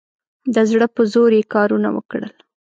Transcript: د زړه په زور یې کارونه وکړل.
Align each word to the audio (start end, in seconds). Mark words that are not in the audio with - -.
د 0.53 0.55
زړه 0.69 0.87
په 0.95 1.01
زور 1.13 1.31
یې 1.37 1.43
کارونه 1.53 1.89
وکړل. 1.93 2.33